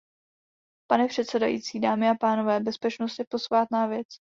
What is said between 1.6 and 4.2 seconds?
dámy a pánové, bezpečnost je posvátná věc.